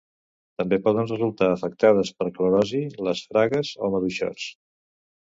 [0.59, 4.47] També poden resultar afectades per clorosi les fragues o maduixots.